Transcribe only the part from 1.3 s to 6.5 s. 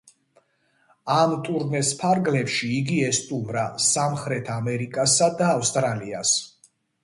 ტურნეს ფარგლებში იგი ესტუმრა სამხრეთ ამერიკასა და ავსტრალიას.